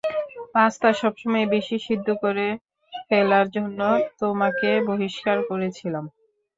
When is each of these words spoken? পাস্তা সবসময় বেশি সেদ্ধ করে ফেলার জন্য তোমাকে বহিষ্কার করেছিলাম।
পাস্তা 0.53 0.89
সবসময় 1.01 1.45
বেশি 1.53 1.75
সেদ্ধ 1.85 2.07
করে 2.23 2.47
ফেলার 3.03 3.45
জন্য 3.55 3.79
তোমাকে 4.21 4.69
বহিষ্কার 4.87 5.37
করেছিলাম। 5.49 6.05